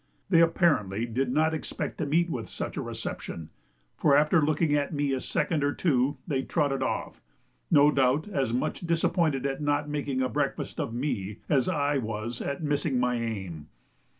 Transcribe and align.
They 0.31 0.41
apparently 0.41 1.05
did 1.05 1.31
not 1.31 1.53
expect 1.53 1.99
to 1.99 2.07
meet 2.07 2.27
with 2.27 2.49
such 2.49 2.75
a 2.75 2.81
reception, 2.81 3.51
for 3.95 4.17
after 4.17 4.41
looking 4.41 4.73
at 4.73 4.91
me 4.91 5.13
a 5.13 5.19
second 5.19 5.63
or 5.63 5.73
two 5.75 6.17
they 6.27 6.41
trotted 6.41 6.81
off, 6.81 7.21
no 7.69 7.91
doubt 7.91 8.27
as 8.27 8.51
much 8.51 8.79
disappointed 8.81 9.45
at 9.45 9.61
not 9.61 9.87
making 9.87 10.23
a 10.23 10.27
breakfast 10.27 10.79
of 10.79 10.91
me 10.91 11.37
as 11.49 11.69
I 11.69 11.99
was 11.99 12.41
at 12.41 12.63
missing 12.63 12.99
my 12.99 13.17
aim. 13.19 13.67